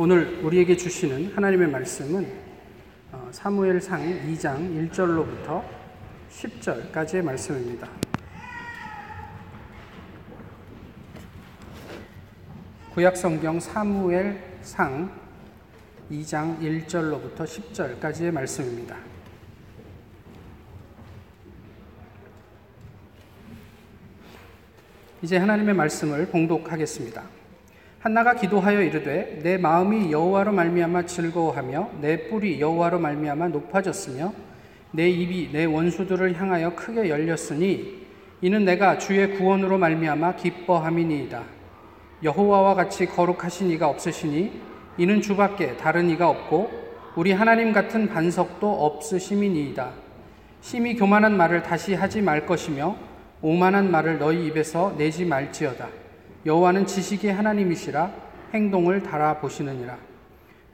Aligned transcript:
오늘 0.00 0.38
우리에게 0.44 0.76
주시는 0.76 1.32
하나님의 1.34 1.66
말씀은 1.70 2.32
어, 3.10 3.28
사무엘상 3.32 4.00
2장 4.28 4.92
1절로부터 4.92 5.64
10절까지의 6.30 7.22
말씀입니다. 7.22 7.88
구약 12.94 13.16
성경 13.16 13.58
사무엘상 13.58 15.10
2장 16.12 16.60
1절로부터 16.60 17.38
10절까지의 17.38 18.30
말씀입니다. 18.30 18.96
이제 25.22 25.38
하나님의 25.38 25.74
말씀을 25.74 26.28
봉독하겠습니다. 26.28 27.37
한나가 28.00 28.34
기도하여 28.34 28.80
이르되 28.82 29.40
내 29.42 29.58
마음이 29.58 30.12
여호와로 30.12 30.52
말미암아 30.52 31.06
즐거워하며 31.06 31.90
내 32.00 32.28
뿔이 32.28 32.60
여호와로 32.60 33.00
말미암아 33.00 33.48
높아졌으며 33.48 34.32
내 34.92 35.08
입이 35.08 35.50
내 35.52 35.64
원수들을 35.64 36.40
향하여 36.40 36.76
크게 36.76 37.08
열렸으니 37.08 38.06
이는 38.40 38.64
내가 38.64 38.98
주의 38.98 39.36
구원으로 39.36 39.78
말미암아 39.78 40.36
기뻐함이니이다. 40.36 41.42
여호와와 42.22 42.76
같이 42.76 43.06
거룩하신 43.06 43.70
이가 43.70 43.88
없으시니 43.88 44.52
이는 44.96 45.20
주밖에 45.20 45.76
다른 45.76 46.08
이가 46.08 46.28
없고 46.28 46.70
우리 47.16 47.32
하나님 47.32 47.72
같은 47.72 48.08
반석도 48.08 48.86
없으심이니이다. 48.86 49.90
심히 50.60 50.94
교만한 50.94 51.36
말을 51.36 51.64
다시 51.64 51.94
하지 51.94 52.22
말 52.22 52.46
것이며 52.46 52.96
오만한 53.42 53.90
말을 53.90 54.18
너희 54.18 54.46
입에서 54.46 54.94
내지 54.96 55.24
말지어다. 55.24 55.88
여호와는 56.48 56.86
지식의 56.86 57.34
하나님이시라 57.34 58.10
행동을 58.54 59.02
달아 59.02 59.38
보시느니라. 59.38 59.98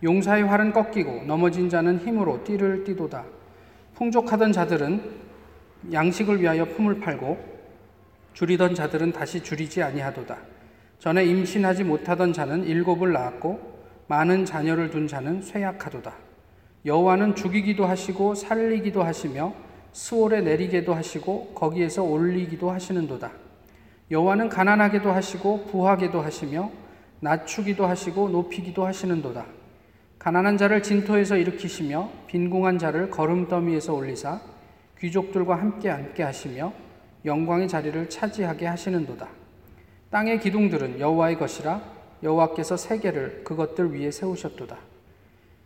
용사의 0.05 0.45
활은 0.45 0.73
꺾이고 0.73 1.25
넘어진 1.27 1.69
자는 1.69 1.99
힘으로 1.99 2.45
띠를 2.45 2.85
띠도다. 2.85 3.25
풍족하던 3.97 4.53
자들은 4.53 5.03
양식을 5.93 6.41
위하여 6.41 6.65
품을 6.65 7.01
팔고 7.01 7.37
줄이던 8.35 8.77
자들은 8.77 9.11
다시 9.11 9.43
줄이지 9.43 9.83
아니하도다. 9.83 10.39
전에 11.01 11.25
임신하지 11.25 11.83
못하던 11.83 12.33
자는 12.33 12.63
일곱을 12.63 13.11
낳았고 13.11 13.75
많은 14.07 14.45
자녀를 14.45 14.91
둔 14.91 15.09
자는 15.09 15.43
쇠약하도다. 15.43 16.15
여호와는 16.87 17.35
죽이기도 17.35 17.85
하시고 17.85 18.37
살리기도 18.37 19.03
하시며 19.03 19.53
수월에 19.91 20.43
내리게도 20.43 20.95
하시고 20.95 21.53
거기에서 21.53 22.05
올리기도 22.05 22.71
하시는도다. 22.71 23.44
여호와는 24.11 24.49
가난하게도 24.49 25.11
하시고 25.11 25.67
부하게도 25.67 26.21
하시며 26.21 26.71
낮추기도 27.21 27.87
하시고 27.87 28.29
높이기도 28.29 28.85
하시는도다. 28.85 29.47
가난한 30.19 30.59
자를 30.59 30.83
진토에서 30.83 31.37
일으키시며 31.37 32.11
빈궁한 32.27 32.79
자를 32.79 33.11
거름더미에서 33.11 33.95
올리사 33.95 34.41
귀족들과 34.99 35.57
함께 35.57 35.91
앉게 35.91 36.23
하시며 36.23 36.73
영광의 37.25 37.69
자리를 37.69 38.11
차지하게 38.11 38.67
하시는도다. 38.67 39.29
땅의 40.11 40.41
기둥들은 40.41 41.01
여호와의 41.01 41.39
것이라 41.39 41.83
여호와께서 42.23 42.77
세계를 42.77 43.43
그것들 43.45 43.95
위에 43.95 44.11
세우셨도다. 44.11 44.77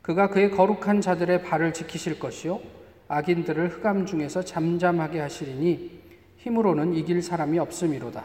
그가 0.01 0.29
그의 0.29 0.51
거룩한 0.51 1.01
자들의 1.01 1.43
발을 1.43 1.73
지키실 1.73 2.19
것이요 2.19 2.61
악인들을 3.09 3.69
흑암 3.69 4.07
중에서 4.07 4.43
잠잠하게 4.43 5.21
하시리니 5.21 5.98
힘으로는 6.39 6.95
이길 6.95 7.23
사람이 7.23 7.59
없음이로다. 7.59 8.25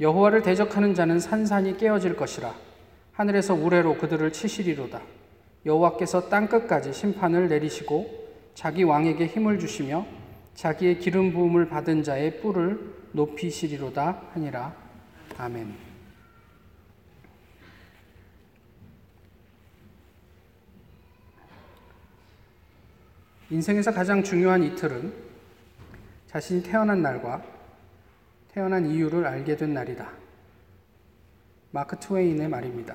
여호와를 0.00 0.42
대적하는 0.42 0.94
자는 0.94 1.18
산산이 1.18 1.76
깨어질 1.76 2.14
것이라 2.16 2.54
하늘에서 3.12 3.54
우레로 3.54 3.98
그들을 3.98 4.32
치시리로다. 4.32 5.00
여호와께서 5.66 6.28
땅 6.28 6.46
끝까지 6.46 6.92
심판을 6.92 7.48
내리시고 7.48 8.28
자기 8.54 8.84
왕에게 8.84 9.26
힘을 9.26 9.58
주시며 9.58 10.06
자기의 10.54 10.98
기름 10.98 11.32
부음을 11.32 11.68
받은 11.68 12.02
자의 12.02 12.40
뿔을 12.40 12.94
높이시리로다 13.12 14.22
하니라. 14.34 14.74
아멘. 15.36 15.74
인생에서 23.50 23.92
가장 23.92 24.22
중요한 24.22 24.62
이틀은 24.62 25.27
자신이 26.28 26.62
태어난 26.62 27.02
날과 27.02 27.42
태어난 28.52 28.86
이유를 28.86 29.26
알게 29.26 29.56
된 29.56 29.72
날이다. 29.72 30.10
마크 31.70 31.98
트웨인의 31.98 32.48
말입니다. 32.48 32.94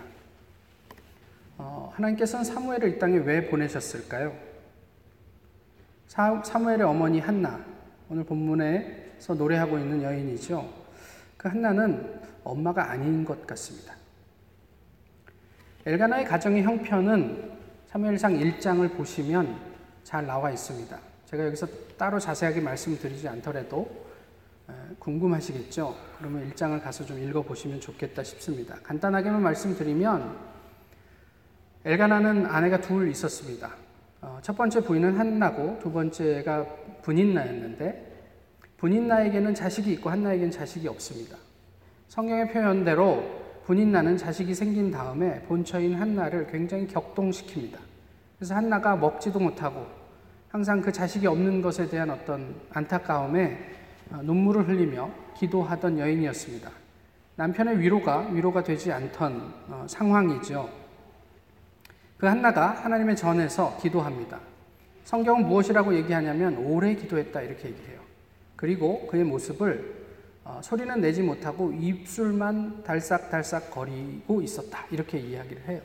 어, 1.57 1.91
하나님께서는 1.95 2.45
사무엘을 2.45 2.95
이 2.95 2.99
땅에 2.99 3.17
왜 3.17 3.49
보내셨을까요? 3.49 4.35
사, 6.07 6.41
사무엘의 6.43 6.83
어머니 6.83 7.19
한나, 7.19 7.63
오늘 8.09 8.23
본문에서 8.23 9.33
노래하고 9.33 9.79
있는 9.79 10.03
여인이죠. 10.03 10.71
그 11.37 11.47
한나는 11.47 12.21
엄마가 12.43 12.91
아닌 12.91 13.25
것 13.25 13.47
같습니다. 13.47 13.95
엘가나의 15.85 16.25
가정의 16.25 16.63
형편은 16.63 17.51
사무엘상 17.87 18.33
1장을 18.33 18.95
보시면 18.95 19.59
잘 20.03 20.25
나와 20.25 20.51
있습니다. 20.51 21.12
제가 21.33 21.47
여기서 21.47 21.67
따로 21.97 22.19
자세하게 22.19 22.61
말씀드리지 22.61 23.27
않더라도 23.27 23.89
궁금하시겠죠? 24.99 25.95
그러면 26.19 26.47
1장을 26.51 26.79
가서 26.83 27.05
좀 27.05 27.17
읽어보시면 27.17 27.81
좋겠다 27.81 28.23
싶습니다. 28.23 28.75
간단하게만 28.83 29.41
말씀드리면 29.41 30.37
엘가나는 31.85 32.45
아내가 32.45 32.79
둘 32.79 33.09
있었습니다. 33.09 33.71
어, 34.21 34.39
첫 34.43 34.55
번째 34.55 34.81
부인은 34.81 35.17
한나고 35.17 35.79
두 35.81 35.91
번째가 35.91 36.67
분인나였는데 37.01 38.11
분인나에게는 38.77 39.55
자식이 39.55 39.91
있고 39.93 40.11
한나에게는 40.11 40.51
자식이 40.51 40.87
없습니다. 40.87 41.35
성경의 42.09 42.51
표현대로 42.51 43.63
분인나는 43.65 44.17
자식이 44.17 44.53
생긴 44.53 44.91
다음에 44.91 45.41
본처인 45.43 45.95
한나를 45.95 46.51
굉장히 46.51 46.85
격동시킵니다. 46.87 47.79
그래서 48.37 48.53
한나가 48.53 48.95
먹지도 48.95 49.39
못하고 49.39 50.02
항상 50.53 50.81
그 50.81 50.91
자식이 50.91 51.25
없는 51.25 51.63
것에 51.63 51.89
대한 51.89 52.11
어떤 52.11 52.53
안타까움에 52.69 53.57
어, 54.11 54.21
눈물을 54.21 54.67
흘리며 54.67 55.09
기도하던 55.35 55.97
여인이었습니다. 55.97 56.69
남편의 57.37 57.79
위로가 57.79 58.29
위로가 58.29 58.61
되지 58.61 58.91
않던 58.91 59.53
어, 59.69 59.85
상황이죠. 59.89 60.69
그 62.19 62.27
한나가 62.27 62.69
하나님의 62.69 63.15
전에서 63.15 63.79
기도합니다. 63.81 64.39
성경은 65.05 65.47
무엇이라고 65.47 65.95
얘기하냐면 65.95 66.55
오래 66.57 66.93
기도했다 66.93 67.41
이렇게 67.41 67.69
얘기해요. 67.69 67.99
그리고 68.55 69.07
그의 69.07 69.23
모습을 69.23 70.05
어, 70.43 70.59
소리는 70.61 71.01
내지 71.01 71.23
못하고 71.23 71.73
입술만 71.73 72.83
달싹달싹 72.83 73.71
거리고 73.71 74.43
있었다 74.43 74.85
이렇게 74.91 75.17
이야기를 75.17 75.67
해요. 75.67 75.81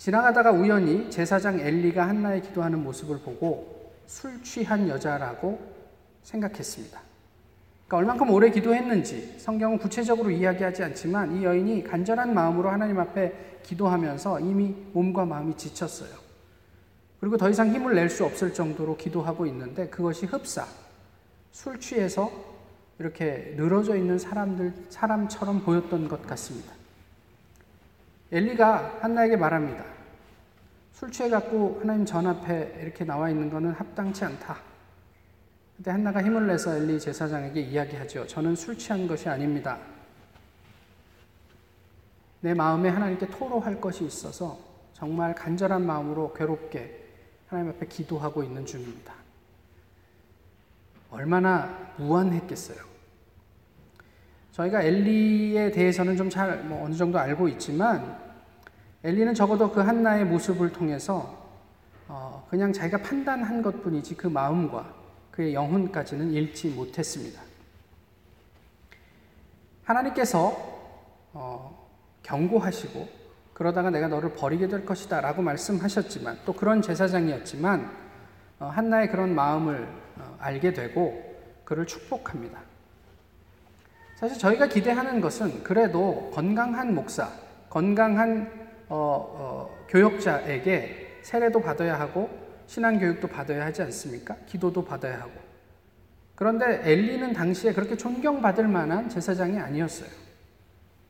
지나가다가 0.00 0.50
우연히 0.50 1.10
제사장 1.10 1.60
엘리가 1.60 2.08
한나의 2.08 2.40
기도하는 2.40 2.82
모습을 2.82 3.18
보고 3.18 3.92
술 4.06 4.42
취한 4.42 4.88
여자라고 4.88 5.60
생각했습니다. 6.22 6.98
그러니까 7.86 7.96
얼만큼 7.98 8.30
오래 8.30 8.50
기도했는지 8.50 9.34
성경은 9.38 9.76
구체적으로 9.76 10.30
이야기하지 10.30 10.84
않지만 10.84 11.36
이 11.36 11.44
여인이 11.44 11.84
간절한 11.84 12.32
마음으로 12.32 12.70
하나님 12.70 12.98
앞에 12.98 13.60
기도하면서 13.62 14.40
이미 14.40 14.74
몸과 14.94 15.26
마음이 15.26 15.54
지쳤어요. 15.58 16.08
그리고 17.20 17.36
더 17.36 17.50
이상 17.50 17.68
힘을 17.74 17.94
낼 17.94 18.08
수 18.08 18.24
없을 18.24 18.54
정도로 18.54 18.96
기도하고 18.96 19.44
있는데 19.44 19.88
그것이 19.88 20.24
흡사, 20.24 20.66
술 21.52 21.78
취해서 21.78 22.32
이렇게 22.98 23.52
늘어져 23.54 23.96
있는 23.96 24.18
사람들, 24.18 24.72
사람처럼 24.88 25.62
보였던 25.62 26.08
것 26.08 26.26
같습니다. 26.26 26.79
엘리가 28.32 28.98
한나에게 29.00 29.36
말합니다. 29.36 29.84
술 30.92 31.10
취해갖고 31.10 31.78
하나님 31.80 32.04
전 32.04 32.26
앞에 32.26 32.78
이렇게 32.82 33.04
나와 33.04 33.30
있는 33.30 33.50
것은 33.50 33.72
합당치 33.72 34.24
않다. 34.24 34.58
그때 35.76 35.90
한나가 35.90 36.22
힘을 36.22 36.46
내서 36.46 36.76
엘리 36.76 37.00
제사장에게 37.00 37.60
이야기하죠. 37.60 38.26
저는 38.26 38.54
술 38.54 38.76
취한 38.76 39.08
것이 39.08 39.28
아닙니다. 39.28 39.78
내 42.40 42.54
마음에 42.54 42.88
하나님께 42.88 43.28
토로할 43.28 43.80
것이 43.80 44.04
있어서 44.04 44.58
정말 44.92 45.34
간절한 45.34 45.84
마음으로 45.84 46.32
괴롭게 46.34 47.08
하나님 47.48 47.70
앞에 47.70 47.86
기도하고 47.86 48.42
있는 48.42 48.64
중입니다. 48.66 49.14
얼마나 51.10 51.94
무한했겠어요. 51.96 52.89
저희가 54.52 54.82
엘리에 54.82 55.70
대해서는 55.70 56.16
좀 56.16 56.28
잘 56.28 56.64
뭐 56.64 56.84
어느 56.84 56.94
정도 56.94 57.18
알고 57.18 57.48
있지만 57.48 58.18
엘리는 59.04 59.32
적어도 59.34 59.70
그 59.70 59.80
한나의 59.80 60.24
모습을 60.24 60.72
통해서 60.72 61.38
어 62.08 62.46
그냥 62.50 62.72
자기가 62.72 62.98
판단한 62.98 63.62
것 63.62 63.82
뿐이지 63.82 64.16
그 64.16 64.26
마음과 64.26 64.94
그의 65.30 65.54
영혼까지는 65.54 66.32
잃지 66.32 66.70
못했습니다. 66.70 67.40
하나님께서 69.84 70.52
어 71.32 71.88
경고하시고 72.22 73.08
그러다가 73.54 73.90
내가 73.90 74.08
너를 74.08 74.34
버리게 74.34 74.68
될 74.68 74.84
것이다 74.84 75.20
라고 75.20 75.42
말씀하셨지만 75.42 76.40
또 76.44 76.52
그런 76.52 76.82
제사장이었지만 76.82 77.90
어, 78.58 78.66
한나의 78.66 79.10
그런 79.10 79.34
마음을 79.34 79.86
어, 80.18 80.36
알게 80.38 80.72
되고 80.72 81.22
그를 81.64 81.86
축복합니다. 81.86 82.58
사실 84.20 84.36
저희가 84.36 84.66
기대하는 84.66 85.22
것은 85.22 85.62
그래도 85.62 86.30
건강한 86.34 86.94
목사, 86.94 87.30
건강한 87.70 88.52
어, 88.90 88.96
어, 88.98 89.86
교역자에게 89.88 91.20
세례도 91.22 91.62
받아야 91.62 91.98
하고 91.98 92.28
신앙 92.66 92.98
교육도 92.98 93.28
받아야 93.28 93.64
하지 93.64 93.80
않습니까? 93.80 94.36
기도도 94.46 94.84
받아야 94.84 95.20
하고. 95.20 95.32
그런데 96.34 96.82
엘리는 96.84 97.32
당시에 97.32 97.72
그렇게 97.72 97.96
존경받을 97.96 98.68
만한 98.68 99.08
제사장이 99.08 99.58
아니었어요. 99.58 100.10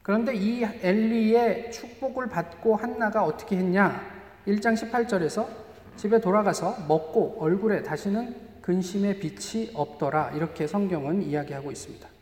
그런데 0.02 0.34
이 0.36 0.62
엘리의 0.62 1.72
축복을 1.72 2.28
받고 2.28 2.76
한나가 2.76 3.24
어떻게 3.24 3.56
했냐? 3.56 4.00
1장 4.46 4.76
18절에서 4.76 5.48
집에 5.96 6.20
돌아가서 6.20 6.84
먹고 6.86 7.38
얼굴에 7.40 7.82
다시는 7.82 8.36
근심의 8.62 9.18
빛이 9.18 9.72
없더라. 9.74 10.30
이렇게 10.36 10.68
성경은 10.68 11.22
이야기하고 11.22 11.72
있습니다. 11.72 12.19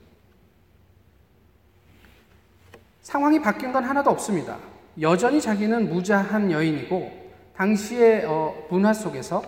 상황이 3.08 3.40
바뀐 3.40 3.72
건 3.72 3.84
하나도 3.84 4.10
없습니다. 4.10 4.58
여전히 5.00 5.40
자기는 5.40 5.88
무자한 5.88 6.52
여인이고 6.52 7.10
당시의 7.56 8.26
어, 8.26 8.54
문화 8.68 8.92
속에서 8.92 9.42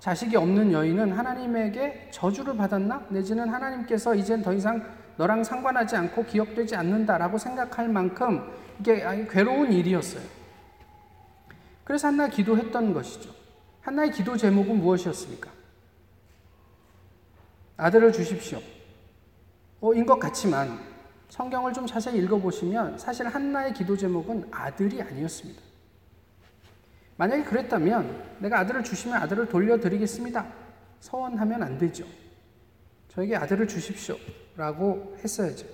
자식이 0.00 0.36
없는 0.36 0.70
여인은 0.70 1.12
하나님에게 1.12 2.10
저주를 2.10 2.58
받았나? 2.58 3.06
내지는 3.08 3.48
하나님께서 3.48 4.14
이젠 4.14 4.42
더 4.42 4.52
이상 4.52 4.84
너랑 5.16 5.44
상관하지 5.44 5.96
않고 5.96 6.26
기억되지 6.26 6.76
않는다라고 6.76 7.38
생각할 7.38 7.88
만큼 7.88 8.52
이게 8.80 9.02
괴로운 9.30 9.72
일이었어요. 9.72 10.22
그래서 11.84 12.08
한나 12.08 12.28
기도했던 12.28 12.92
것이죠. 12.92 13.30
한나의 13.80 14.10
기도 14.10 14.36
제목은 14.36 14.76
무엇이었습니까? 14.76 15.50
아들을 17.78 18.12
주십시오. 18.12 18.60
어, 19.80 19.94
인것 19.94 20.20
같지만 20.20 20.95
성경을 21.28 21.72
좀 21.72 21.86
자세히 21.86 22.18
읽어보시면 22.18 22.98
사실 22.98 23.26
한나의 23.26 23.72
기도 23.74 23.96
제목은 23.96 24.48
아들이 24.50 25.02
아니었습니다. 25.02 25.60
만약에 27.16 27.44
그랬다면 27.44 28.36
내가 28.38 28.60
아들을 28.60 28.84
주시면 28.84 29.16
아들을 29.22 29.48
돌려드리겠습니다. 29.48 30.46
서원하면 31.00 31.62
안 31.62 31.78
되죠. 31.78 32.04
저에게 33.08 33.36
아들을 33.36 33.66
주십시오. 33.66 34.16
라고 34.56 35.16
했어야죠. 35.22 35.66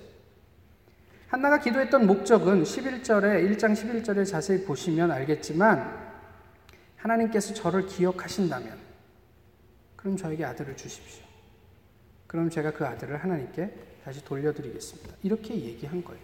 한나가 1.28 1.58
기도했던 1.58 2.06
목적은 2.06 2.62
11절에, 2.62 3.56
1장 3.56 3.72
11절에 3.72 4.26
자세히 4.26 4.64
보시면 4.64 5.10
알겠지만 5.10 6.12
하나님께서 6.96 7.55
저를 7.55 7.87
기억하신다면 7.87 8.78
그럼 9.96 10.16
저에게 10.16 10.44
아들을 10.44 10.76
주십시오. 10.76 11.31
그럼 12.32 12.49
제가 12.49 12.70
그 12.70 12.87
아들을 12.87 13.23
하나님께 13.23 13.70
다시 14.05 14.25
돌려드리겠습니다. 14.25 15.14
이렇게 15.23 15.55
얘기한 15.55 16.02
거예요. 16.02 16.20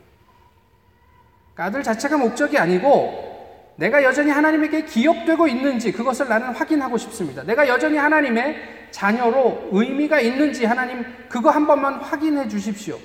그러니까 1.52 1.64
아들 1.64 1.82
자체가 1.82 2.16
목적이 2.16 2.56
아니고 2.56 3.74
내가 3.76 4.02
여전히 4.02 4.30
하나님에게 4.30 4.86
기억되고 4.86 5.46
있는지 5.46 5.92
그것을 5.92 6.28
나는 6.28 6.48
확인하고 6.48 6.96
싶습니다. 6.96 7.42
내가 7.42 7.68
여전히 7.68 7.98
하나님의 7.98 8.88
자녀로 8.90 9.68
의미가 9.70 10.20
있는지 10.20 10.64
하나님 10.64 11.04
그거 11.28 11.50
한 11.50 11.66
번만 11.66 11.94
확인해 11.96 12.48
주십시오. 12.48 12.98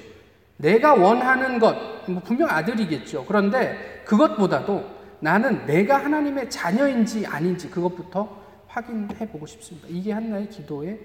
내가 0.55 0.93
원하는 0.93 1.59
것, 1.59 2.09
뭐 2.09 2.21
분명 2.23 2.49
아들이겠죠. 2.49 3.25
그런데 3.25 4.01
그것보다도 4.05 4.85
나는 5.19 5.65
내가 5.65 5.97
하나님의 5.97 6.49
자녀인지 6.49 7.27
아닌지 7.27 7.69
그것부터 7.69 8.41
확인해 8.67 9.27
보고 9.27 9.45
싶습니다. 9.45 9.89
이게 9.91 10.13
한나의 10.13 10.49
기도의 10.49 10.99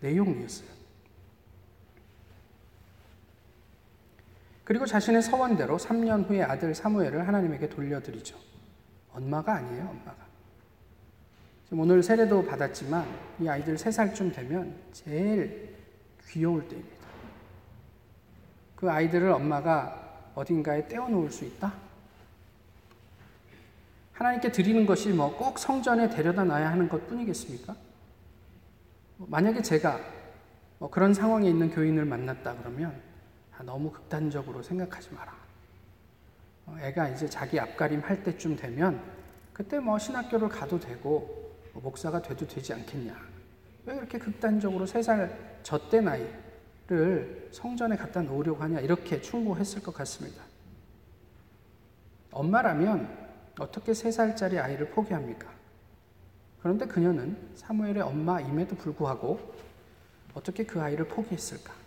내용이었어요. 0.00 0.83
그리고 4.64 4.86
자신의 4.86 5.22
서원대로 5.22 5.76
3년 5.76 6.28
후에 6.28 6.42
아들 6.42 6.74
사무엘을 6.74 7.28
하나님에게 7.28 7.68
돌려드리죠. 7.68 8.36
엄마가 9.12 9.56
아니에요, 9.56 9.88
엄마가. 9.90 10.24
오늘 11.72 12.02
세례도 12.02 12.46
받았지만 12.46 13.06
이 13.40 13.48
아이들 13.48 13.76
3살쯤 13.76 14.34
되면 14.34 14.74
제일 14.92 15.74
귀여울 16.28 16.66
때입니다. 16.68 16.94
그 18.76 18.90
아이들을 18.90 19.30
엄마가 19.30 20.30
어딘가에 20.34 20.88
떼어놓을 20.88 21.30
수 21.30 21.44
있다? 21.44 21.72
하나님께 24.12 24.52
드리는 24.52 24.86
것이 24.86 25.10
뭐 25.10 25.36
꼭 25.36 25.58
성전에 25.58 26.08
데려다 26.08 26.44
놔야 26.44 26.70
하는 26.70 26.88
것 26.88 27.06
뿐이겠습니까? 27.08 27.74
만약에 29.18 29.62
제가 29.62 30.00
뭐 30.78 30.90
그런 30.90 31.12
상황에 31.12 31.48
있는 31.48 31.70
교인을 31.70 32.04
만났다 32.04 32.56
그러면 32.58 32.90
아, 32.90 33.13
너무 33.64 33.90
극단적으로 33.90 34.62
생각하지 34.62 35.12
마라. 35.14 35.34
어, 36.66 36.76
애가 36.80 37.08
이제 37.10 37.28
자기 37.28 37.58
앞가림 37.60 38.00
할 38.00 38.22
때쯤 38.22 38.56
되면 38.56 39.02
그때 39.52 39.78
뭐 39.78 39.98
신학교를 39.98 40.48
가도 40.48 40.80
되고 40.80 41.54
뭐 41.72 41.82
목사가 41.82 42.22
돼도 42.22 42.46
되지 42.46 42.72
않겠냐. 42.72 43.16
왜 43.86 43.96
이렇게 43.96 44.18
극단적으로 44.18 44.86
세살 44.86 45.58
젖대 45.62 46.00
나이를 46.00 47.48
성전에 47.52 47.96
갖다 47.96 48.22
놓으려고 48.22 48.62
하냐. 48.62 48.80
이렇게 48.80 49.20
충고했을 49.20 49.82
것 49.82 49.94
같습니다. 49.94 50.42
엄마라면 52.30 53.24
어떻게 53.60 53.94
세 53.94 54.10
살짜리 54.10 54.58
아이를 54.58 54.90
포기합니까? 54.90 55.48
그런데 56.60 56.86
그녀는 56.86 57.36
사무엘의 57.54 58.02
엄마임에도 58.02 58.74
불구하고 58.74 59.38
어떻게 60.32 60.64
그 60.64 60.80
아이를 60.80 61.06
포기했을까? 61.06 61.83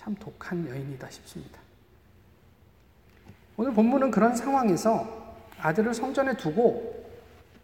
참 0.00 0.14
독한 0.14 0.66
여인이다 0.66 1.10
싶습니다. 1.10 1.60
오늘 3.58 3.74
본문은 3.74 4.10
그런 4.10 4.34
상황에서 4.34 5.06
아들을 5.60 5.92
성전에 5.92 6.38
두고 6.38 7.04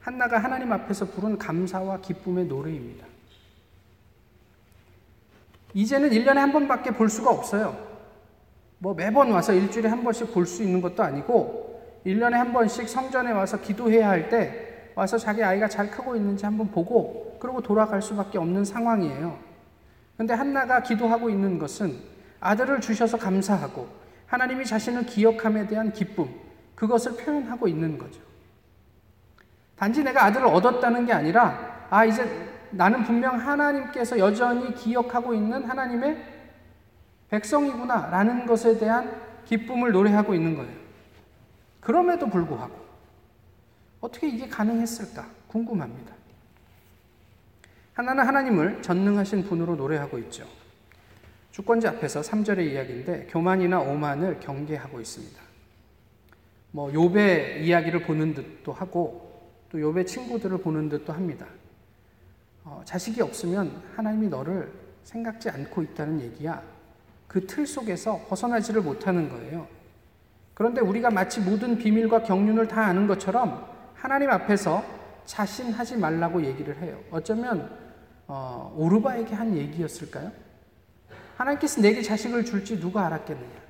한나가 0.00 0.36
하나님 0.36 0.70
앞에서 0.70 1.06
부른 1.06 1.38
감사와 1.38 2.02
기쁨의 2.02 2.44
노래입니다. 2.44 3.06
이제는 5.72 6.10
1년에 6.10 6.34
한 6.34 6.52
번밖에 6.52 6.90
볼 6.90 7.08
수가 7.08 7.30
없어요. 7.30 7.74
뭐 8.80 8.92
매번 8.92 9.30
와서 9.30 9.54
일주일에 9.54 9.88
한 9.88 10.04
번씩 10.04 10.34
볼 10.34 10.44
수 10.44 10.62
있는 10.62 10.82
것도 10.82 11.02
아니고 11.02 11.80
1년에 12.04 12.32
한 12.32 12.52
번씩 12.52 12.86
성전에 12.86 13.32
와서 13.32 13.58
기도해야 13.62 14.10
할 14.10 14.28
때 14.28 14.92
와서 14.94 15.16
자기 15.16 15.42
아이가 15.42 15.68
잘 15.68 15.90
크고 15.90 16.16
있는지 16.16 16.44
한번 16.44 16.70
보고 16.70 17.38
그러고 17.40 17.62
돌아갈 17.62 18.02
수밖에 18.02 18.36
없는 18.36 18.66
상황이에요. 18.66 19.38
근데 20.18 20.34
한나가 20.34 20.82
기도하고 20.82 21.30
있는 21.30 21.58
것은 21.58 22.15
아들을 22.40 22.80
주셔서 22.80 23.16
감사하고 23.18 23.88
하나님이 24.26 24.64
자신을 24.64 25.06
기억함에 25.06 25.66
대한 25.66 25.92
기쁨, 25.92 26.28
그것을 26.74 27.16
표현하고 27.16 27.68
있는 27.68 27.96
거죠. 27.96 28.20
단지 29.76 30.02
내가 30.02 30.24
아들을 30.24 30.46
얻었다는 30.46 31.06
게 31.06 31.12
아니라, 31.12 31.86
아, 31.90 32.04
이제 32.04 32.50
나는 32.70 33.04
분명 33.04 33.38
하나님께서 33.38 34.18
여전히 34.18 34.74
기억하고 34.74 35.34
있는 35.34 35.64
하나님의 35.64 36.34
백성이구나, 37.28 38.08
라는 38.10 38.46
것에 38.46 38.78
대한 38.78 39.20
기쁨을 39.44 39.92
노래하고 39.92 40.34
있는 40.34 40.56
거예요. 40.56 40.76
그럼에도 41.80 42.26
불구하고, 42.28 42.74
어떻게 44.00 44.28
이게 44.28 44.48
가능했을까? 44.48 45.26
궁금합니다. 45.46 46.14
하나는 47.94 48.26
하나님을 48.26 48.82
전능하신 48.82 49.44
분으로 49.44 49.76
노래하고 49.76 50.18
있죠. 50.18 50.46
주권자 51.56 51.88
앞에서 51.88 52.20
3절의 52.20 52.70
이야기인데 52.70 53.28
교만이나 53.30 53.80
오만을 53.80 54.40
경계하고 54.40 55.00
있습니다. 55.00 55.40
뭐 56.70 56.92
욥의 56.92 57.62
이야기를 57.62 58.02
보는 58.02 58.34
듯도 58.34 58.74
하고 58.74 59.48
또 59.70 59.78
욥의 59.78 60.06
친구들을 60.06 60.58
보는 60.58 60.90
듯도 60.90 61.14
합니다. 61.14 61.46
어, 62.62 62.82
자식이 62.84 63.22
없으면 63.22 63.72
하나님이 63.94 64.28
너를 64.28 64.70
생각지 65.04 65.48
않고 65.48 65.82
있다는 65.82 66.20
얘기야. 66.20 66.62
그 67.26 67.46
틀 67.46 67.66
속에서 67.66 68.26
벗어나지를 68.28 68.82
못하는 68.82 69.30
거예요. 69.30 69.66
그런데 70.52 70.82
우리가 70.82 71.08
마치 71.08 71.40
모든 71.40 71.78
비밀과 71.78 72.24
경륜을 72.24 72.68
다 72.68 72.82
아는 72.82 73.06
것처럼 73.06 73.66
하나님 73.94 74.28
앞에서 74.28 74.84
자신하지 75.24 75.96
말라고 75.96 76.44
얘기를 76.44 76.76
해요. 76.82 77.00
어쩌면 77.10 77.70
어, 78.26 78.74
오르바에게 78.76 79.34
한 79.34 79.56
얘기였을까요? 79.56 80.44
하나님께서 81.36 81.80
내게 81.80 82.02
자식을 82.02 82.44
줄지 82.44 82.80
누가 82.80 83.06
알았겠느냐? 83.06 83.66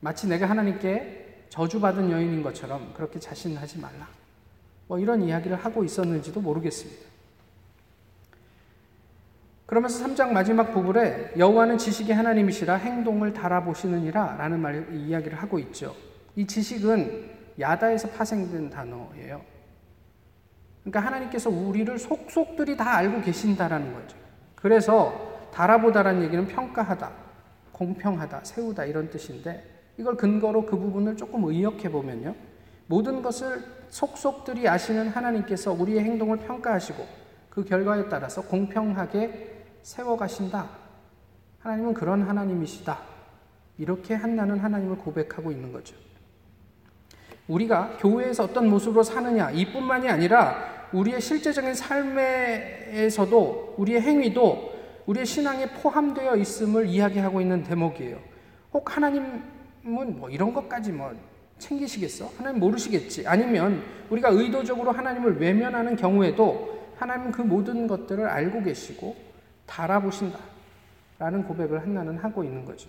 마치 0.00 0.26
내가 0.26 0.48
하나님께 0.48 1.46
저주받은 1.48 2.10
여인인 2.10 2.42
것처럼 2.42 2.92
그렇게 2.94 3.18
자신하지 3.18 3.78
말라. 3.78 4.08
뭐 4.86 4.98
이런 4.98 5.22
이야기를 5.22 5.56
하고 5.56 5.84
있었는지도 5.84 6.40
모르겠습니다. 6.40 7.14
그러면서 9.66 10.04
3장 10.04 10.30
마지막 10.32 10.72
부분에 10.72 11.32
여호와는 11.38 11.78
지식의 11.78 12.14
하나님이시라 12.14 12.74
행동을 12.74 13.32
달아보시느니라 13.32 14.36
라는 14.36 14.60
말 14.60 14.92
이야기를 14.92 15.40
하고 15.40 15.58
있죠. 15.60 15.96
이 16.36 16.46
지식은 16.46 17.30
야다에서 17.58 18.10
파생된 18.10 18.70
단어예요. 18.70 19.40
그러니까 20.82 21.00
하나님께서 21.00 21.48
우리를 21.48 21.98
속속들이 21.98 22.76
다 22.76 22.96
알고 22.96 23.22
계신다라는 23.22 23.94
거죠. 23.94 24.16
그래서 24.54 25.33
달아보다라는 25.54 26.24
얘기는 26.24 26.46
평가하다, 26.48 27.10
공평하다, 27.72 28.40
세우다 28.42 28.84
이런 28.86 29.08
뜻인데 29.08 29.62
이걸 29.96 30.16
근거로 30.16 30.66
그 30.66 30.76
부분을 30.76 31.16
조금 31.16 31.44
의역해 31.44 31.90
보면요. 31.90 32.34
모든 32.86 33.22
것을 33.22 33.62
속속들이 33.88 34.68
아시는 34.68 35.08
하나님께서 35.08 35.72
우리의 35.72 36.00
행동을 36.00 36.38
평가하시고 36.38 37.06
그 37.48 37.64
결과에 37.64 38.08
따라서 38.08 38.42
공평하게 38.42 39.64
세워가신다. 39.82 40.68
하나님은 41.60 41.94
그런 41.94 42.22
하나님이시다. 42.22 42.98
이렇게 43.78 44.14
한나는 44.14 44.58
하나님을 44.58 44.98
고백하고 44.98 45.52
있는 45.52 45.72
거죠. 45.72 45.94
우리가 47.46 47.96
교회에서 47.98 48.44
어떤 48.44 48.68
모습으로 48.68 49.02
사느냐, 49.02 49.50
이뿐만이 49.50 50.08
아니라 50.08 50.88
우리의 50.92 51.20
실제적인 51.20 51.74
삶에서도 51.74 53.34
우리의 53.78 54.00
행위도 54.00 54.73
우리의 55.06 55.26
신앙에 55.26 55.70
포함되어 55.70 56.36
있음을 56.36 56.86
이야기하고 56.86 57.40
있는 57.40 57.62
대목이에요. 57.62 58.18
혹 58.72 58.96
하나님은 58.96 59.42
뭐 59.82 60.30
이런 60.30 60.52
것까지 60.52 60.92
뭐 60.92 61.14
챙기시겠어? 61.58 62.32
하나님 62.38 62.60
모르시겠지. 62.60 63.26
아니면 63.26 63.82
우리가 64.10 64.30
의도적으로 64.30 64.92
하나님을 64.92 65.40
외면하는 65.40 65.96
경우에도 65.96 66.92
하나님은 66.96 67.32
그 67.32 67.42
모든 67.42 67.86
것들을 67.86 68.26
알고 68.26 68.62
계시고 68.62 69.16
달아보신다. 69.66 70.38
라는 71.18 71.44
고백을 71.44 71.80
한나는 71.80 72.18
하고 72.18 72.42
있는 72.42 72.64
거죠. 72.64 72.88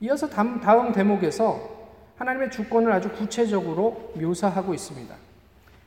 이어서 0.00 0.28
다음, 0.28 0.60
다음 0.60 0.92
대목에서 0.92 1.76
하나님의 2.16 2.50
주권을 2.50 2.92
아주 2.92 3.10
구체적으로 3.12 4.12
묘사하고 4.14 4.74
있습니다. 4.74 5.14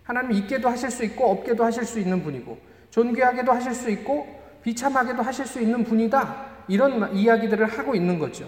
하나님 0.04 0.32
있게도 0.32 0.68
하실 0.68 0.90
수 0.90 1.04
있고 1.06 1.30
없게도 1.30 1.64
하실 1.64 1.86
수 1.86 2.00
있는 2.00 2.24
분이고 2.24 2.58
존귀하게도 2.90 3.52
하실 3.52 3.74
수 3.76 3.92
있고 3.92 4.39
비참하게도 4.64 5.22
하실 5.22 5.46
수 5.46 5.62
있는 5.62 5.84
분이다. 5.84 6.50
이런 6.68 7.16
이야기들을 7.16 7.66
하고 7.66 7.96
있는 7.96 8.20
거죠. 8.20 8.48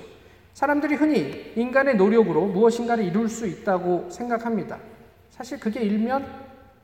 사람들이 0.54 0.96
흔히 0.96 1.54
인간의 1.56 1.96
노력으로 1.96 2.46
무엇인가를 2.48 3.04
이룰 3.04 3.30
수 3.30 3.48
있다고 3.48 4.10
생각합니다. 4.10 4.78
사실 5.30 5.60
그게 5.60 5.82
일면 5.82 6.26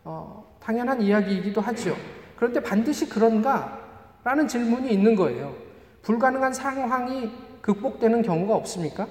어, 0.03 0.55
당연한 0.59 1.01
이야기이기도 1.01 1.61
하죠. 1.61 1.95
그런데 2.37 2.61
반드시 2.61 3.09
그런가? 3.09 3.79
라는 4.23 4.47
질문이 4.47 4.91
있는 4.91 5.15
거예요. 5.15 5.53
불가능한 6.01 6.53
상황이 6.53 7.31
극복되는 7.61 8.21
경우가 8.21 8.55
없습니까? 8.55 9.07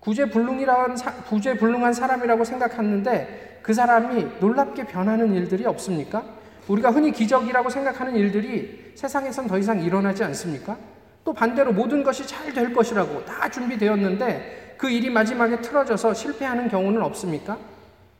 구제불능이라는 0.00 0.96
구제불능한 1.28 1.92
사람이라고 1.92 2.44
생각하는데 2.44 3.60
그 3.62 3.74
사람이 3.74 4.38
놀랍게 4.40 4.86
변하는 4.86 5.34
일들이 5.34 5.66
없습니까? 5.66 6.24
우리가 6.68 6.90
흔히 6.90 7.12
기적이라고 7.12 7.70
생각하는 7.70 8.16
일들이 8.16 8.92
세상에선 8.94 9.46
더 9.46 9.58
이상 9.58 9.80
일어나지 9.82 10.24
않습니까? 10.24 10.76
또 11.24 11.32
반대로 11.32 11.72
모든 11.72 12.02
것이 12.02 12.26
잘 12.26 12.52
될 12.52 12.72
것이라고 12.72 13.24
다 13.24 13.50
준비되었는데 13.50 14.76
그 14.78 14.88
일이 14.88 15.10
마지막에 15.10 15.60
틀어져서 15.60 16.14
실패하는 16.14 16.68
경우는 16.68 17.02
없습니까? 17.02 17.58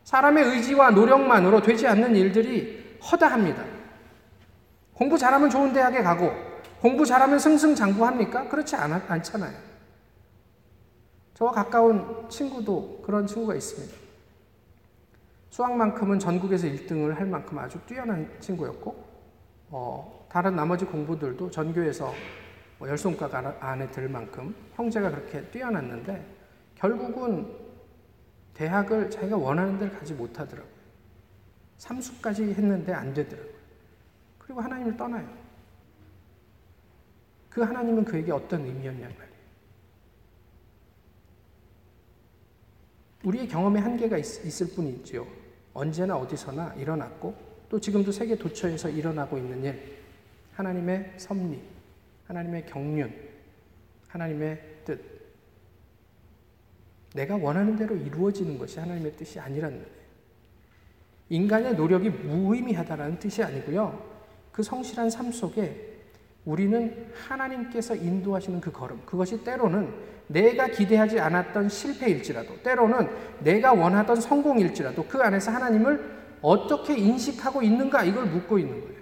사람의 0.05 0.45
의지와 0.45 0.91
노력만으로 0.91 1.63
되지 1.63 1.87
않는 1.87 2.15
일들이 2.17 2.99
허다합니다. 3.11 3.65
공부 4.95 5.19
잘하면 5.19 5.51
좋은 5.51 5.73
대학에 5.73 6.03
가고 6.03 6.33
공부 6.81 7.05
잘하면 7.05 7.39
승승장구합니까? 7.39 8.49
그렇지 8.49 8.77
않, 8.77 8.93
않잖아요. 8.93 9.55
저와 11.35 11.53
가까운 11.53 12.29
친구도 12.29 13.03
그런 13.05 13.27
친구가 13.27 13.55
있습니다. 13.55 14.06
수학만큼은 15.51 16.19
전국에서 16.19 16.67
1등을 16.67 17.15
할 17.15 17.27
만큼 17.27 17.59
아주 17.59 17.79
뛰어난 17.87 18.31
친구였고, 18.41 19.05
어, 19.71 20.27
다른 20.31 20.55
나머지 20.55 20.85
공부들도 20.85 21.51
전교에서 21.51 22.13
뭐 22.79 22.89
열손가 22.89 23.57
안에 23.61 23.91
들 23.91 24.09
만큼 24.09 24.55
형제가 24.75 25.11
그렇게 25.11 25.43
뛰어났는데, 25.51 26.25
결국은 26.75 27.51
대학을 28.55 29.11
자기가 29.11 29.37
원하는 29.37 29.79
데를 29.79 29.99
가지 29.99 30.15
못하더라고요. 30.15 30.77
삼수까지 31.79 32.43
했는데 32.55 32.93
안 32.93 33.13
되더라고요. 33.13 33.55
그리고 34.39 34.61
하나님을 34.61 34.97
떠나요. 34.97 35.29
그 37.51 37.63
하나님은 37.63 38.05
그에게 38.05 38.33
어떤 38.33 38.65
의미였냐 38.65 39.09
말이에요. 39.09 39.36
우리의 43.27 43.49
경험에 43.49 43.81
한계가 43.81 44.17
있, 44.19 44.63
을 44.63 44.69
뿐이지요. 44.69 45.27
언제나 45.75 46.17
어디서나 46.17 46.75
일어났고 46.75 47.35
또 47.69 47.81
지금도 47.81 48.13
세계 48.13 48.37
도처에서 48.37 48.89
일어나고 48.89 49.37
있는 49.37 49.65
일, 49.65 49.97
하나님의 50.55 51.15
섭리, 51.17 51.61
하나님의 52.29 52.67
경륜, 52.67 53.13
하나님의 54.07 54.63
뜻. 54.85 55.01
내가 57.15 57.37
원하는 57.37 57.75
대로 57.75 57.97
이루어지는 57.97 58.59
것이 58.59 58.79
하나님의 58.79 59.17
뜻이 59.17 59.41
아니라는 59.41 59.77
거예요. 59.79 59.97
인간의 61.29 61.75
노력이 61.75 62.11
무의미하다는 62.11 63.19
뜻이 63.19 63.43
아니고요. 63.43 64.17
그 64.53 64.63
성실한 64.63 65.11
삶 65.11 65.33
속에 65.33 65.86
우리는 66.47 67.09
하나님께서 67.29 67.97
인도하시는 67.97 68.61
그 68.61 68.71
걸음, 68.71 69.03
그것이 69.05 69.43
때로는 69.43 69.93
내가 70.29 70.69
기대하지 70.69 71.21
않았던 71.21 71.69
실패일지라도, 71.69 72.63
때로는 72.63 73.09
내가 73.41 73.73
원하던 73.73 74.21
성공일지라도 74.21 75.05
그 75.05 75.21
안에서 75.21 75.51
하나님을 75.51 76.17
어떻게 76.41 76.97
인식하고 76.97 77.63
있는가 77.63 78.05
이걸 78.05 78.27
묻고 78.27 78.59
있는 78.59 78.81
거예요. 78.81 78.97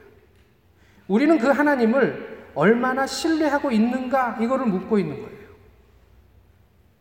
우리는 1.06 1.38
그 1.38 1.48
하나님을 1.48 2.48
얼마나 2.54 3.06
신뢰하고 3.06 3.70
있는가 3.70 4.38
이거를 4.40 4.64
묻고 4.66 4.98
있는 4.98 5.16
거예요. 5.16 5.34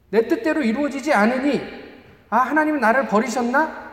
내 0.09 0.27
뜻대로 0.27 0.61
이루어지지 0.61 1.13
않으니 1.13 1.61
아 2.29 2.37
하나님은 2.37 2.81
나를 2.81 3.07
버리셨나? 3.07 3.83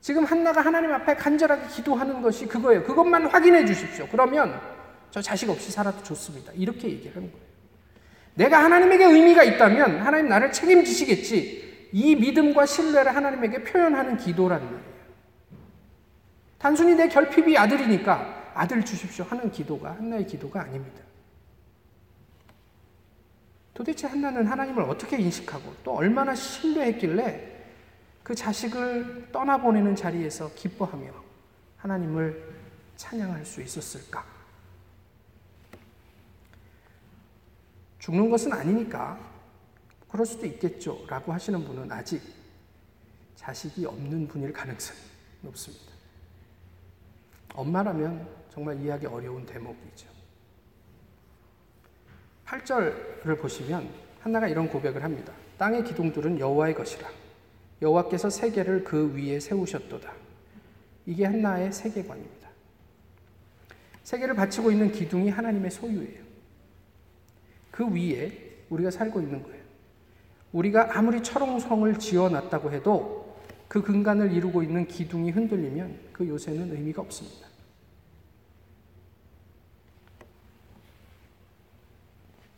지금 0.00 0.24
한나가 0.24 0.62
하나님 0.62 0.92
앞에 0.92 1.14
간절하게 1.14 1.68
기도하는 1.68 2.22
것이 2.22 2.46
그거예요. 2.46 2.84
그것만 2.84 3.26
확인해 3.26 3.66
주십시오. 3.66 4.08
그러면 4.10 4.58
저 5.12 5.20
자식 5.20 5.50
없이 5.50 5.70
살아도 5.70 6.02
좋습니다. 6.02 6.52
이렇게 6.54 6.88
얘기하는 6.88 7.30
거예요. 7.30 7.46
내가 8.34 8.64
하나님에게 8.64 9.04
의미가 9.04 9.44
있다면 9.44 10.00
하나님 10.00 10.28
나를 10.28 10.50
책임지시겠지. 10.50 11.90
이 11.92 12.16
믿음과 12.16 12.64
신뢰를 12.64 13.14
하나님에게 13.14 13.62
표현하는 13.62 14.16
기도라는 14.16 14.66
거예요. 14.66 14.92
단순히 16.56 16.94
내 16.94 17.08
결핍이 17.08 17.58
아들이니까 17.58 18.52
아들 18.54 18.82
주십시오 18.82 19.26
하는 19.26 19.52
기도가 19.52 19.92
한나의 19.96 20.26
기도가 20.26 20.62
아닙니다. 20.62 21.02
도대체 23.74 24.06
한나는 24.06 24.46
하나님을 24.46 24.82
어떻게 24.84 25.18
인식하고 25.18 25.74
또 25.84 25.94
얼마나 25.94 26.34
신뢰했길래 26.34 27.52
그 28.22 28.34
자식을 28.34 29.28
떠나보내는 29.30 29.94
자리에서 29.94 30.50
기뻐하며 30.54 31.10
하나님을 31.76 32.50
찬양할 32.96 33.44
수 33.44 33.60
있었을까? 33.60 34.31
죽는 38.02 38.30
것은 38.30 38.52
아니니까 38.52 39.16
그럴 40.08 40.26
수도 40.26 40.44
있겠죠. 40.44 41.04
라고 41.06 41.32
하시는 41.32 41.64
분은 41.64 41.90
아직 41.92 42.20
자식이 43.36 43.86
없는 43.86 44.26
분일 44.26 44.52
가능성이 44.52 44.98
높습니다. 45.42 45.92
엄마라면 47.54 48.28
정말 48.50 48.80
이해하기 48.80 49.06
어려운 49.06 49.46
대목이죠. 49.46 50.08
8절을 52.44 53.40
보시면 53.40 53.88
한나가 54.20 54.48
이런 54.48 54.68
고백을 54.68 55.04
합니다. 55.04 55.32
땅의 55.56 55.84
기둥들은 55.84 56.40
여호와의 56.40 56.74
것이라. 56.74 57.08
여호와께서 57.80 58.30
세계를 58.30 58.82
그 58.82 59.14
위에 59.14 59.38
세우셨도다. 59.38 60.12
이게 61.06 61.24
한나의 61.24 61.72
세계관입니다. 61.72 62.48
세계를 64.02 64.34
바치고 64.34 64.72
있는 64.72 64.90
기둥이 64.90 65.30
하나님의 65.30 65.70
소유예요. 65.70 66.31
그 67.72 67.84
위에 67.92 68.30
우리가 68.70 68.92
살고 68.92 69.20
있는 69.20 69.42
거예요. 69.42 69.60
우리가 70.52 70.96
아무리 70.96 71.22
철옹성을 71.22 71.98
지어놨다고 71.98 72.70
해도 72.70 73.36
그 73.66 73.82
근간을 73.82 74.32
이루고 74.32 74.62
있는 74.62 74.86
기둥이 74.86 75.30
흔들리면 75.30 75.98
그 76.12 76.28
요새는 76.28 76.70
의미가 76.70 77.02
없습니다. 77.02 77.48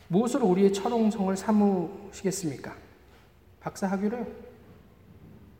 무엇으로 0.08 0.46
우리의 0.48 0.72
철옹성을 0.72 1.34
삼으시겠습니까? 1.36 2.76
박사 3.60 3.86
학위로요? 3.86 4.26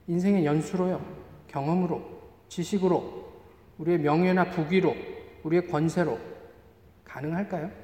인생의 0.08 0.44
연수로요? 0.44 1.00
경험으로? 1.48 2.20
지식으로? 2.48 3.32
우리의 3.78 3.98
명예나 4.00 4.50
부귀로? 4.50 4.94
우리의 5.44 5.68
권세로? 5.68 6.18
가능할까요? 7.04 7.83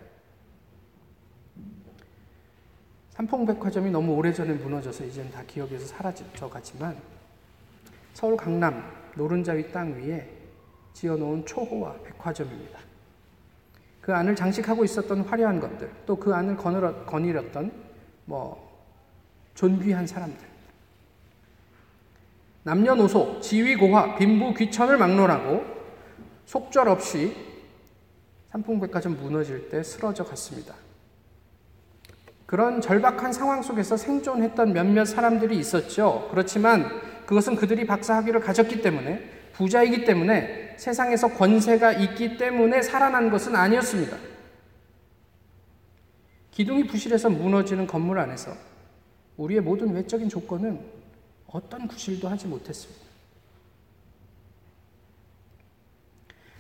삼풍백화점이 3.21 3.91
너무 3.91 4.15
오래전에 4.15 4.55
무너져서 4.55 5.05
이제는 5.05 5.31
다 5.31 5.43
기억에서 5.47 5.87
사라져 5.87 6.25
갔지만 6.49 6.97
서울 8.15 8.35
강남 8.35 8.83
노른자위 9.15 9.71
땅 9.73 9.93
위에 9.93 10.27
지어놓은 10.95 11.45
초호화 11.45 11.97
백화점입니다. 12.03 12.79
그 14.01 14.15
안을 14.15 14.35
장식하고 14.35 14.85
있었던 14.85 15.21
화려한 15.21 15.61
것들, 15.61 15.91
또 16.07 16.17
그 16.17 16.33
안을 16.33 16.57
거닐었던 16.57 17.73
뭐 18.25 18.89
존귀한 19.55 20.07
사람들. 20.07 20.49
남녀노소, 22.63 23.41
지위고하, 23.41 24.17
빈부 24.17 24.55
귀천을 24.55 24.97
막론하고 24.97 25.63
속절 26.47 26.89
없이 26.89 27.37
삼풍백화점 28.49 29.19
무너질 29.19 29.69
때 29.69 29.83
쓰러져 29.83 30.25
갔습니다. 30.25 30.75
그런 32.51 32.81
절박한 32.81 33.33
상황 33.33 33.63
속에서 33.63 33.97
생존했던 33.97 34.73
몇몇 34.73 35.05
사람들이 35.05 35.57
있었죠. 35.57 36.27
그렇지만 36.33 36.85
그것은 37.25 37.55
그들이 37.55 37.87
박사학위를 37.87 38.41
가졌기 38.41 38.83
때문에 38.83 39.23
부자이기 39.53 40.05
때문에 40.05 40.75
세상에서 40.77 41.29
권세가 41.35 41.93
있기 41.93 42.39
때문에 42.39 42.83
살아난 42.83 43.31
것은 43.31 43.55
아니었습니다. 43.55 44.17
기둥이 46.51 46.89
부실해서 46.89 47.31
무너지는 47.31 47.87
건물 47.87 48.19
안에서 48.19 48.53
우리의 49.37 49.61
모든 49.61 49.95
외적인 49.95 50.29
조건은 50.29 50.81
어떤 51.47 51.87
구실도 51.87 52.27
하지 52.27 52.49
못했습니다. 52.49 53.01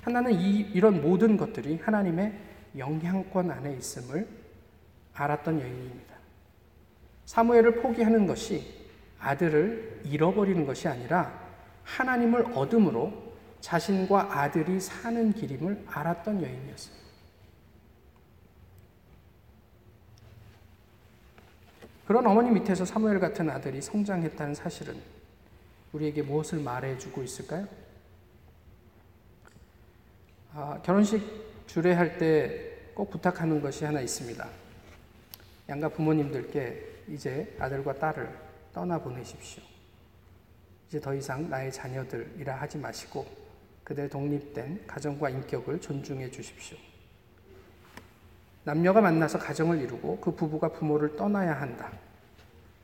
하나는 0.02 0.34
이, 0.34 0.70
이런 0.72 1.02
모든 1.02 1.36
것들이 1.36 1.80
하나님의 1.82 2.32
영향권 2.78 3.50
안에 3.50 3.74
있음을 3.74 4.39
알았던 5.22 5.60
여인입니다. 5.60 6.14
사무엘을 7.26 7.82
포기하는 7.82 8.26
것이 8.26 8.88
아들을 9.18 10.02
잃어버리는 10.04 10.64
것이 10.66 10.88
아니라 10.88 11.38
하나님을 11.84 12.56
얻음으로 12.56 13.30
자신과 13.60 14.40
아들이 14.40 14.80
사는 14.80 15.32
길임을 15.32 15.84
알았던 15.86 16.42
여인이었어요. 16.42 17.00
그런 22.06 22.26
어머니 22.26 22.50
밑에서 22.50 22.84
사무엘 22.84 23.20
같은 23.20 23.48
아들이 23.50 23.80
성장했다는 23.80 24.54
사실은 24.54 25.00
우리에게 25.92 26.22
무엇을 26.22 26.60
말해주고 26.60 27.22
있을까요? 27.22 27.68
아, 30.52 30.80
결혼식 30.82 31.22
주례할 31.66 32.18
때 32.18 32.70
꼭 33.00 33.08
부탁하는 33.08 33.62
것이 33.62 33.86
하나 33.86 34.00
있습니다. 34.02 34.46
양가 35.70 35.88
부모님들께 35.90 37.04
이제 37.08 37.56
아들과 37.60 37.94
딸을 37.94 38.28
떠나 38.74 38.98
보내십시오. 38.98 39.62
이제 40.88 40.98
더 40.98 41.14
이상 41.14 41.48
나의 41.48 41.72
자녀들이라 41.72 42.56
하지 42.56 42.76
마시고 42.76 43.24
그들의 43.84 44.10
독립된 44.10 44.86
가정과 44.88 45.30
인격을 45.30 45.80
존중해 45.80 46.28
주십시오. 46.32 46.76
남녀가 48.64 49.00
만나서 49.00 49.38
가정을 49.38 49.80
이루고 49.80 50.18
그 50.18 50.34
부부가 50.34 50.72
부모를 50.72 51.14
떠나야 51.14 51.60
한다. 51.60 51.92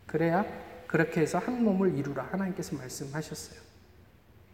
그래야 0.07 0.45
그렇게 0.87 1.23
해서 1.23 1.39
한 1.39 1.65
몸을 1.65 1.97
이루라 1.99 2.23
하나님께서 2.31 2.77
말씀하셨어요. 2.77 3.61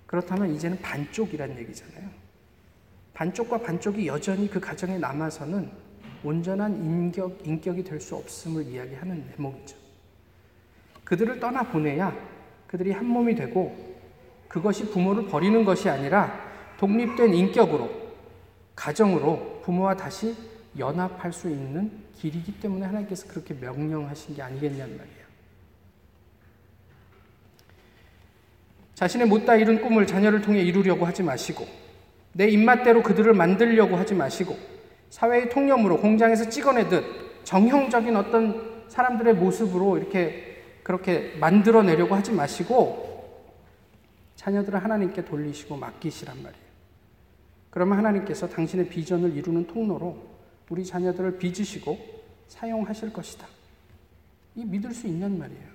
그렇다면 0.06 0.54
이제는 0.54 0.80
반쪽이란 0.80 1.58
얘기잖아요. 1.58 2.08
반쪽과 3.12 3.58
반쪽이 3.58 4.06
여전히 4.06 4.48
그 4.48 4.58
가정에 4.58 4.96
남아서는 4.96 5.81
온전한 6.24 6.76
인격, 6.76 7.38
인격이 7.44 7.84
될 7.84 8.00
수 8.00 8.16
없음을 8.16 8.66
이야기하는 8.66 9.26
대목이죠. 9.36 9.76
그들을 11.04 11.40
떠나 11.40 11.62
보내야 11.62 12.16
그들이 12.66 12.92
한 12.92 13.06
몸이 13.06 13.34
되고 13.34 13.92
그것이 14.48 14.90
부모를 14.90 15.26
버리는 15.26 15.64
것이 15.64 15.88
아니라 15.88 16.52
독립된 16.78 17.34
인격으로, 17.34 17.90
가정으로 18.74 19.60
부모와 19.64 19.96
다시 19.96 20.34
연합할 20.78 21.32
수 21.32 21.48
있는 21.48 21.90
길이기 22.18 22.60
때문에 22.60 22.86
하나님께서 22.86 23.26
그렇게 23.28 23.54
명령하신 23.54 24.34
게 24.34 24.42
아니겠냐는 24.42 24.96
말이에요. 24.96 25.22
자신의 28.94 29.26
못다 29.26 29.56
이룬 29.56 29.82
꿈을 29.82 30.06
자녀를 30.06 30.42
통해 30.42 30.60
이루려고 30.60 31.04
하지 31.06 31.22
마시고, 31.22 31.66
내 32.32 32.48
입맛대로 32.48 33.02
그들을 33.02 33.32
만들려고 33.34 33.96
하지 33.96 34.14
마시고, 34.14 34.56
사회의 35.12 35.50
통념으로 35.50 36.00
공장에서 36.00 36.48
찍어내듯 36.48 37.44
정형적인 37.44 38.16
어떤 38.16 38.86
사람들의 38.88 39.34
모습으로 39.34 39.98
이렇게 39.98 40.62
그렇게 40.82 41.36
만들어내려고 41.38 42.14
하지 42.14 42.32
마시고, 42.32 43.52
자녀들을 44.36 44.82
하나님께 44.82 45.26
돌리시고 45.26 45.76
맡기시란 45.76 46.42
말이에요. 46.42 46.64
그러면 47.68 47.98
하나님께서 47.98 48.48
당신의 48.48 48.88
비전을 48.88 49.36
이루는 49.36 49.66
통로로 49.66 50.16
우리 50.70 50.82
자녀들을 50.82 51.36
빚으시고 51.36 51.98
사용하실 52.48 53.12
것이다. 53.12 53.46
이 54.56 54.64
믿을 54.64 54.94
수 54.94 55.06
있는 55.06 55.38
말이에요. 55.38 55.72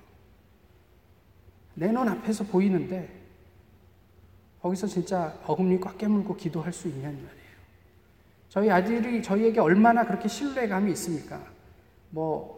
내 1.75 1.91
눈 1.91 2.09
앞에서 2.09 2.43
보이는데 2.43 3.07
거기서 4.63 4.87
진짜 4.87 5.39
어금니 5.45 5.79
꽉 5.79 5.95
깨물고 5.99 6.35
기도할 6.37 6.73
수 6.73 6.87
있냐는 6.87 7.23
말이에요. 7.23 7.36
저희 8.49 8.69
아들이 8.71 9.21
저희에게 9.21 9.59
얼마나 9.59 10.05
그렇게 10.05 10.27
신뢰감이 10.27 10.91
있습니까? 10.93 11.41
뭐 12.09 12.57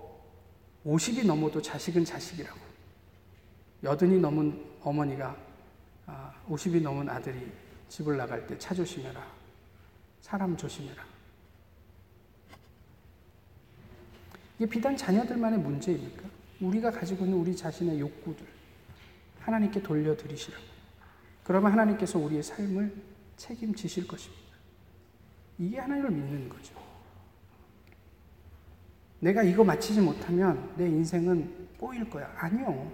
50이 0.85 1.25
넘어도 1.25 1.61
자식은 1.61 2.05
자식이라고. 2.05 2.59
여든이 3.83 4.19
넘은 4.19 4.65
어머니가 4.81 5.35
50이 6.49 6.79
아, 6.79 6.83
넘은 6.83 7.09
아들이 7.09 7.51
집을 7.89 8.17
나갈 8.17 8.45
때 8.45 8.57
차 8.57 8.73
조심해라. 8.73 9.25
사람 10.21 10.55
조심해라. 10.55 11.03
이게 14.57 14.69
비단 14.69 14.95
자녀들만의 14.95 15.59
문제입니까? 15.59 16.23
우리가 16.59 16.91
가지고 16.91 17.23
있는 17.23 17.37
우리 17.37 17.55
자신의 17.55 17.99
욕구들 17.99 18.45
하나님께 19.39 19.81
돌려드리시라고. 19.81 20.63
그러면 21.43 21.71
하나님께서 21.71 22.19
우리의 22.19 22.43
삶을 22.43 22.93
책임지실 23.37 24.05
것입니다. 24.07 24.38
이게 25.59 25.77
하나님을 25.77 26.09
믿는 26.09 26.49
거죠. 26.49 26.73
내가 29.19 29.43
이거 29.43 29.63
마치지 29.63 29.99
못하면 29.99 30.71
내 30.77 30.85
인생은 30.87 31.67
꼬일 31.77 32.09
거야. 32.09 32.31
아니요. 32.37 32.91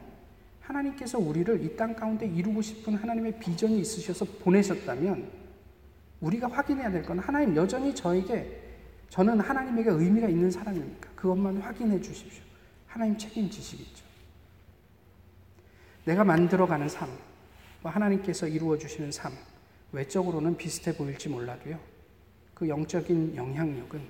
하나님께서 0.61 1.19
우리를 1.19 1.63
이 1.63 1.75
땅 1.75 1.95
가운데 1.95 2.25
이루고 2.25 2.61
싶은 2.63 2.95
하나님의 2.95 3.39
비전이 3.39 3.79
있으셔서 3.79 4.25
보내셨다면 4.39 5.29
우리가 6.21 6.47
확인해야 6.49 6.89
될 6.91 7.03
건 7.03 7.19
하나님 7.19 7.55
여전히 7.55 7.93
저에게 7.93 8.63
저는 9.09 9.39
하나님에게 9.39 9.91
의미가 9.91 10.27
있는 10.27 10.49
사람입니까? 10.49 11.11
그것만 11.15 11.57
확인해 11.57 12.01
주십시오. 12.01 12.43
하나님 12.87 13.15
책임지시겠죠. 13.17 14.03
내가 16.05 16.23
만들어가는 16.23 16.89
삶, 16.89 17.09
뭐 17.83 17.91
하나님께서 17.91 18.47
이루어 18.47 18.77
주시는 18.77 19.11
삶, 19.11 19.33
외적으로는 19.91 20.57
비슷해 20.57 20.95
보일지 20.95 21.29
몰라도요. 21.29 21.79
그 22.55 22.67
영적인 22.69 23.35
영향력은 23.35 24.01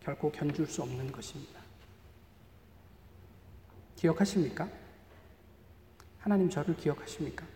결코 0.00 0.30
견줄 0.32 0.66
수 0.66 0.82
없는 0.82 1.12
것입니다. 1.12 1.60
기억하십니까? 3.94 4.68
하나님 6.18 6.50
저를 6.50 6.76
기억하십니까? 6.76 7.46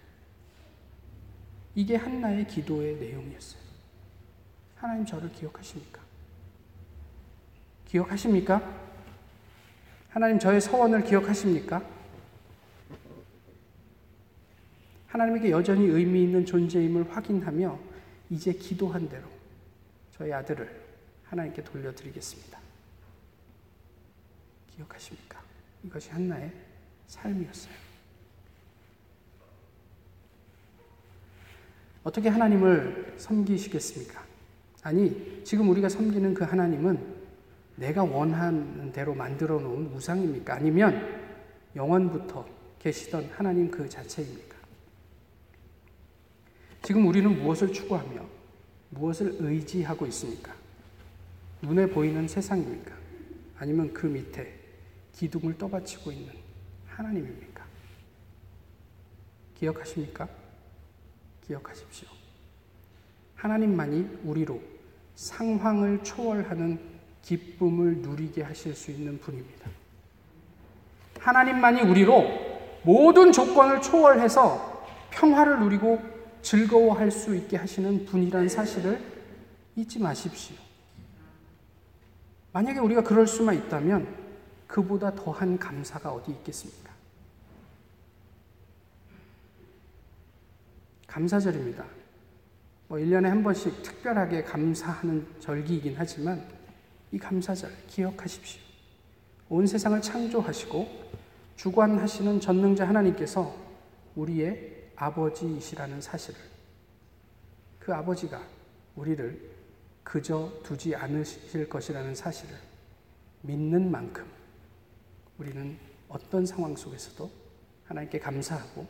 이게 1.74 1.96
한나의 1.96 2.46
기도의 2.46 2.96
내용이었어요. 2.96 3.61
하나님 4.77 5.05
저를 5.05 5.33
기억하십니까? 5.33 6.00
기억하십니까? 7.88 8.85
하나님 10.11 10.38
저의 10.38 10.61
서원을 10.61 11.03
기억하십니까? 11.03 11.85
하나님에게 15.09 15.50
여전히 15.50 15.87
의미 15.87 16.22
있는 16.22 16.46
존재임을 16.46 17.11
확인하며 17.11 17.79
이제 18.31 18.53
기도한 18.53 19.09
대로 19.09 19.34
저희 20.16 20.33
아들을 20.33 20.68
하나님께 21.24 21.64
돌려드리겠습니다. 21.64 22.59
기억하십니까? 24.77 25.42
이것이 25.83 26.11
한나의 26.11 26.53
삶이었어요. 27.09 27.74
어떻게 32.05 32.29
하나님을 32.29 33.14
섬기시겠습니까? 33.16 34.22
아니, 34.83 35.42
지금 35.44 35.68
우리가 35.70 35.88
섬기는 35.88 36.35
그 36.35 36.44
하나님은 36.44 37.14
내가 37.77 38.05
원하는 38.05 38.92
대로 38.92 39.14
만들어 39.14 39.59
놓은 39.59 39.87
우상입니까? 39.94 40.55
아니면 40.55 41.24
영원부터 41.74 42.46
계시던 42.79 43.31
하나님 43.33 43.68
그 43.70 43.88
자체입니까? 43.88 44.55
지금 46.83 47.07
우리는 47.07 47.42
무엇을 47.42 47.72
추구하며 47.72 48.43
무엇을 48.94 49.37
의지하고 49.38 50.07
있습니까? 50.07 50.54
눈에 51.62 51.87
보이는 51.87 52.26
세상입니까? 52.28 52.92
아니면 53.59 53.92
그 53.92 54.07
밑에 54.07 54.54
기둥을 55.12 55.59
떠받치고 55.59 56.12
있는 56.12 56.33
하나님입니까? 56.87 57.64
기억하십니까? 59.59 60.28
기억하십시오. 61.46 62.09
하나님만이 63.37 64.20
우리로 64.24 64.61
상황을 65.14 66.02
초월하는 66.02 66.78
기쁨을 67.22 67.98
누리게 67.98 68.42
하실 68.42 68.74
수 68.74 68.90
있는 68.90 69.18
분입니다. 69.18 69.70
하나님만이 71.18 71.83
우리로 71.83 72.24
모든 72.83 73.33
조건을 73.33 73.80
초월해서 73.80 74.87
평화를 75.11 75.61
누리고 75.61 76.13
즐거워할 76.44 77.11
수 77.11 77.35
있게 77.35 77.57
하시는 77.57 78.04
분이란 78.04 78.48
사실을 78.50 79.02
잊지 79.76 79.98
마십시오. 79.98 80.54
만약에 82.52 82.78
우리가 82.78 83.02
그럴 83.02 83.26
수만 83.26 83.57
있다면 83.57 84.07
그보다 84.66 85.14
더한 85.14 85.59
감사가 85.59 86.12
어디 86.12 86.33
있겠습니까? 86.33 86.92
감사절입니다. 91.07 91.85
뭐 92.88 92.98
1년에 92.98 93.24
한 93.24 93.42
번씩 93.42 93.83
특별하게 93.83 94.44
감사하는 94.44 95.26
절기이긴 95.40 95.94
하지만 95.96 96.46
이 97.11 97.18
감사절 97.18 97.72
기억하십시오. 97.88 98.61
온 99.48 99.66
세상을 99.66 99.98
창조하시고 100.02 101.04
주관하시는 101.57 102.38
전능자 102.40 102.87
하나님께서 102.87 103.57
우리의 104.14 104.73
아버지이시라는 104.96 106.00
사실을 106.00 106.40
그 107.78 107.92
아버지가 107.94 108.42
우리를 108.96 109.50
그저 110.02 110.52
두지 110.62 110.94
않으실 110.94 111.68
것이라는 111.68 112.14
사실을 112.14 112.57
믿는 113.42 113.90
만큼 113.90 114.26
우리는 115.38 115.76
어떤 116.09 116.46
상황 116.46 116.76
속에서도 116.76 117.30
하나님께 117.87 118.18
감사하고 118.18 118.87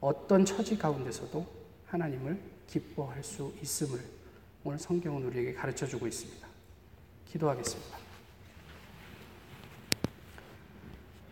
어떤 0.00 0.44
처지 0.44 0.78
가운데서도 0.78 1.46
하나님을 1.86 2.38
기뻐할 2.66 3.24
수 3.24 3.52
있음을 3.62 4.00
오늘 4.64 4.78
성경은 4.78 5.24
우리에게 5.24 5.54
가르쳐 5.54 5.86
주고 5.86 6.06
있습니다. 6.06 6.46
기도하겠습니다. 7.26 7.98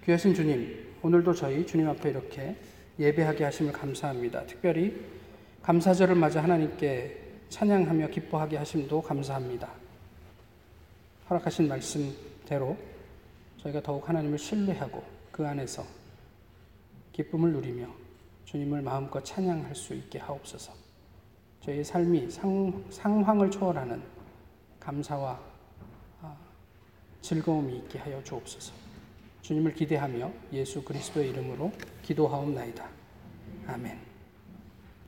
귀하신 0.04 0.34
주님, 0.34 0.94
오늘도 1.02 1.34
저희 1.34 1.66
주님 1.66 1.88
앞에 1.88 2.10
이렇게 2.10 2.56
예배하게 2.98 3.44
하심을 3.44 3.72
감사합니다. 3.72 4.46
특별히 4.46 5.04
감사절을 5.62 6.14
맞아 6.14 6.42
하나님께 6.42 7.24
찬양하며 7.48 8.08
기뻐하게 8.08 8.56
하심도 8.58 9.02
감사합니다. 9.02 9.68
허락하신 11.28 11.68
말씀대로 11.68 12.76
저희가 13.58 13.82
더욱 13.82 14.08
하나님을 14.08 14.38
신뢰하고 14.38 15.02
그 15.30 15.46
안에서 15.46 15.84
기쁨을 17.12 17.52
누리며 17.52 17.88
주님을 18.44 18.82
마음껏 18.82 19.24
찬양할 19.24 19.74
수 19.74 19.94
있게 19.94 20.18
하옵소서. 20.18 20.72
저희의 21.60 21.84
삶이 21.84 22.30
상, 22.30 22.84
상황을 22.90 23.50
초월하는 23.50 24.00
감사와 24.78 25.40
아, 26.22 26.36
즐거움이 27.22 27.78
있게 27.78 27.98
하여 27.98 28.22
주옵소서. 28.22 28.85
주님을 29.46 29.74
기대하며 29.74 30.32
예수 30.54 30.82
그리스도의 30.82 31.30
이름으로 31.30 31.70
기도하옵나이다. 32.02 32.84
아멘. 33.68 34.15